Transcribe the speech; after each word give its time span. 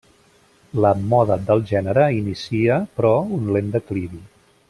La 0.85 0.93
moda 1.11 1.37
del 1.49 1.61
gènere 1.73 2.07
inicia, 2.21 2.79
però, 2.97 3.13
un 3.39 3.47
lent 3.57 3.71
declivi. 3.79 4.25